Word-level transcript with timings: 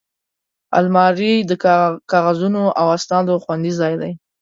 الماري 0.77 1.33
د 1.49 1.51
کاغذونو 2.11 2.63
او 2.79 2.85
اسنادو 2.97 3.35
خوندي 3.43 3.71
ځای 3.79 3.93
دی 4.01 4.11